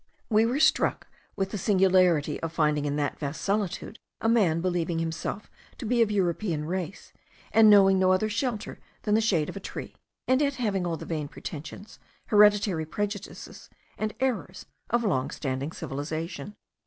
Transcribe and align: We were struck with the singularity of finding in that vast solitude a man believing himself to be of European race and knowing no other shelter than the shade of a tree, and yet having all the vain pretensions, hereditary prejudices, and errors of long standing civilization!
We 0.31 0.47
were 0.47 0.59
struck 0.59 1.05
with 1.35 1.51
the 1.51 1.59
singularity 1.59 2.41
of 2.41 2.51
finding 2.51 2.85
in 2.85 2.95
that 2.95 3.19
vast 3.19 3.39
solitude 3.39 3.99
a 4.19 4.27
man 4.27 4.59
believing 4.59 4.97
himself 4.97 5.47
to 5.77 5.85
be 5.85 6.01
of 6.01 6.09
European 6.09 6.65
race 6.65 7.13
and 7.51 7.69
knowing 7.69 7.99
no 7.99 8.11
other 8.11 8.27
shelter 8.27 8.79
than 9.03 9.13
the 9.13 9.21
shade 9.21 9.47
of 9.47 9.55
a 9.55 9.59
tree, 9.59 9.95
and 10.27 10.41
yet 10.41 10.55
having 10.55 10.87
all 10.87 10.97
the 10.97 11.05
vain 11.05 11.27
pretensions, 11.27 11.99
hereditary 12.29 12.87
prejudices, 12.87 13.69
and 13.95 14.15
errors 14.19 14.65
of 14.89 15.03
long 15.03 15.29
standing 15.29 15.71
civilization! 15.71 16.55